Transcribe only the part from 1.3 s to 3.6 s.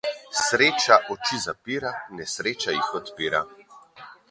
zapira, nesreča jih odpira.